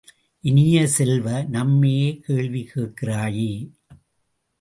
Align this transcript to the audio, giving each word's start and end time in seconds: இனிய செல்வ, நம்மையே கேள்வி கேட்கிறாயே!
இனிய 0.43 0.87
செல்வ, 0.87 1.43
நம்மையே 1.49 2.07
கேள்வி 2.17 2.69
கேட்கிறாயே! 2.75 3.51